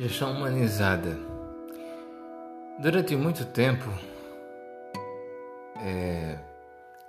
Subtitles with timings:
[0.00, 1.14] Gestão humanizada.
[2.78, 3.84] Durante muito tempo,
[5.76, 6.38] é,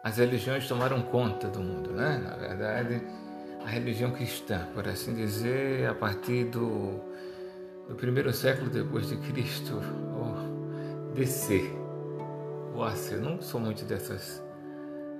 [0.03, 2.21] as religiões tomaram conta do mundo, né?
[2.21, 3.01] Na verdade,
[3.65, 6.99] a religião cristã, por assim dizer, a partir do,
[7.87, 9.81] do primeiro século depois de Cristo,
[10.13, 11.71] ou DC,
[12.75, 13.13] ou AC.
[13.13, 14.43] Eu não sou muito dessas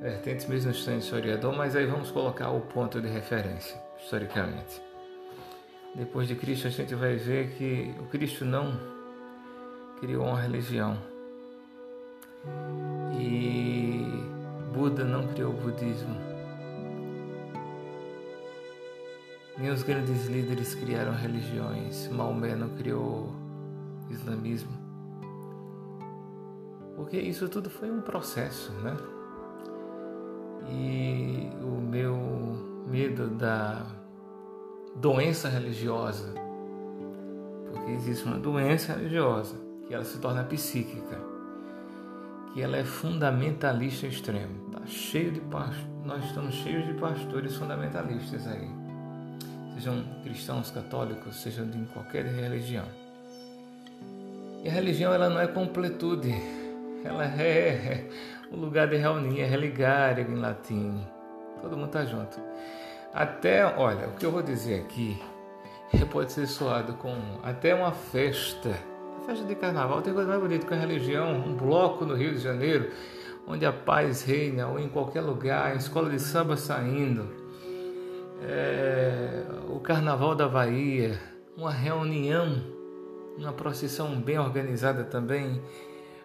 [0.01, 4.90] vertentes, mesmo sendo historiador, mas aí vamos colocar o ponto de referência, historicamente.
[5.93, 8.79] Depois de Cristo, a gente vai ver que o Cristo não
[9.99, 10.97] criou uma religião.
[13.19, 14.05] E
[14.73, 16.15] Buda não criou o budismo.
[19.57, 22.07] Nem os grandes líderes criaram religiões.
[22.07, 23.35] Maomé não criou
[24.09, 24.71] islamismo.
[26.95, 28.95] Porque isso tudo foi um processo, né?
[30.69, 32.15] E o meu
[32.87, 33.85] medo da
[34.95, 36.33] doença religiosa,
[37.71, 39.55] porque existe uma doença religiosa
[39.87, 41.17] que ela se torna psíquica,
[42.53, 44.71] que ela é fundamentalista extremo.
[44.71, 45.41] Tá cheio de
[46.05, 48.69] nós estamos cheios de pastores fundamentalistas aí,
[49.75, 52.85] sejam cristãos, católicos, sejam de qualquer religião.
[54.63, 56.33] E a religião ela não é completude,
[57.03, 58.07] ela é
[58.51, 61.03] o lugar de reunir, é religare em latim.
[61.61, 62.39] Todo mundo está junto.
[63.13, 65.21] Até, olha, o que eu vou dizer aqui
[66.11, 68.69] pode ser soado com até uma festa.
[69.17, 72.31] A festa de carnaval tem coisa mais bonita que a religião, um bloco no Rio
[72.31, 72.89] de Janeiro,
[73.45, 77.27] onde a paz reina, ou em qualquer lugar, a escola de samba saindo,
[78.43, 81.19] é, o carnaval da Bahia,
[81.57, 82.63] uma reunião,
[83.37, 85.61] uma procissão bem organizada também,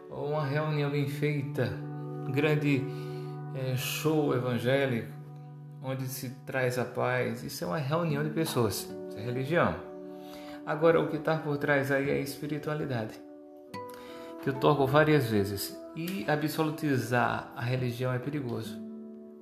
[0.09, 1.77] uma reunião bem feita,
[2.27, 2.84] um grande
[3.56, 5.16] é, show evangélico
[5.87, 7.45] onde se traz a paz.
[7.45, 9.75] Isso é uma reunião de pessoas, isso é religião.
[10.67, 13.15] Agora, o que está por trás aí é a espiritualidade,
[14.43, 15.81] que eu toco várias vezes.
[15.94, 18.77] E absolutizar a religião é perigoso,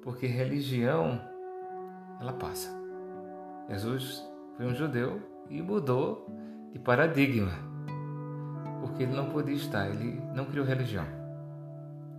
[0.03, 1.21] porque religião,
[2.21, 2.71] ela passa.
[3.69, 4.23] Jesus
[4.57, 6.29] foi um judeu e mudou
[6.73, 7.53] de paradigma,
[8.83, 11.07] porque ele não podia estar, ele não criou religião.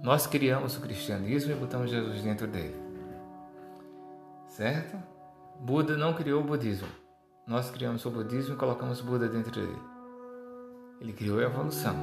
[0.01, 2.84] Nós criamos o cristianismo e botamos Jesus dentro dele
[4.55, 4.97] certo?
[5.59, 6.87] Buda não criou o budismo.
[7.45, 9.79] Nós criamos o budismo e colocamos Buda dentro dele.
[11.01, 11.95] Ele criou a evolução.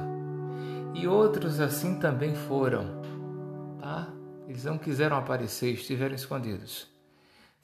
[0.93, 3.01] E outros assim também foram,
[3.79, 4.07] tá?
[4.47, 6.87] Eles não quiseram aparecer, estiveram escondidos.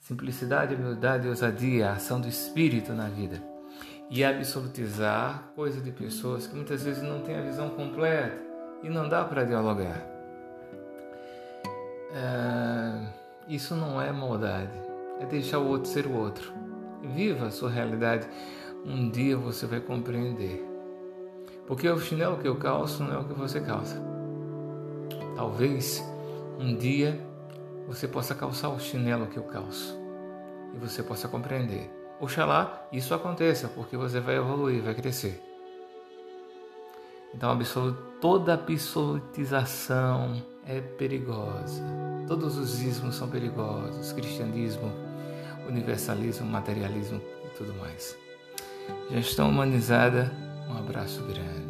[0.00, 3.40] Simplicidade, humildade, ousadia, a ação do espírito na vida.
[4.10, 8.36] E absolutizar coisa de pessoas que muitas vezes não têm a visão completa
[8.82, 10.04] e não dá para dialogar.
[12.12, 13.19] É
[13.50, 14.78] isso não é maldade,
[15.18, 16.52] é deixar o outro ser o outro.
[17.02, 18.28] Viva a sua realidade.
[18.86, 20.64] Um dia você vai compreender.
[21.66, 24.00] Porque o chinelo que eu calço não é o que você calça.
[25.34, 26.00] Talvez
[26.60, 27.20] um dia
[27.88, 29.98] você possa calçar o chinelo que eu calço
[30.72, 31.90] e você possa compreender.
[32.20, 35.49] Oxalá isso aconteça, porque você vai evoluir, vai crescer.
[37.34, 37.56] Então,
[38.20, 41.82] toda absolutização é perigosa.
[42.26, 44.92] Todos os ismos são perigosos: cristianismo,
[45.68, 48.16] universalismo, materialismo e tudo mais.
[49.10, 50.32] Gestão humanizada,
[50.68, 51.69] um abraço grande.